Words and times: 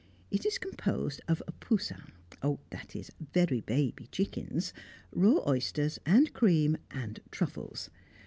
It 0.31 0.47
is 0.47 0.57
composed 0.57 1.21
of 1.27 1.43
poussins 1.59 2.09
that 2.71 2.95
is, 2.95 3.11
very 3.35 3.61
baby 3.61 4.07
chickens 4.07 4.73
raw 5.13 5.47
oysters, 5.47 5.99
and 6.07 6.33
cream 6.33 6.75
and 6.89 7.19
truffles. 7.29 7.91